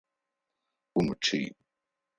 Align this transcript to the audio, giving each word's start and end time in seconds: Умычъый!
Умычъый! 0.97 1.45